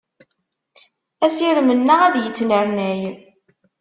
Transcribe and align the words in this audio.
Asirem-nneɣ 1.25 1.99
ad 2.03 2.15
yettnernay. 2.19 3.01